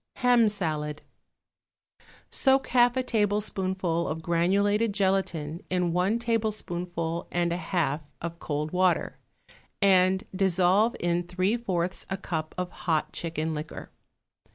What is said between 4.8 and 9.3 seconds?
gelatine in one tablespoonful and a half of cold water,